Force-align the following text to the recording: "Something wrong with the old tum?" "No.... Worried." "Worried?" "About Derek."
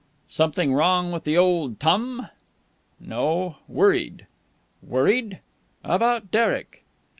"Something 0.27 0.73
wrong 0.73 1.11
with 1.11 1.25
the 1.25 1.37
old 1.37 1.79
tum?" 1.79 2.27
"No.... 2.99 3.57
Worried." 3.67 4.25
"Worried?" 4.81 5.41
"About 5.83 6.31
Derek." 6.31 6.83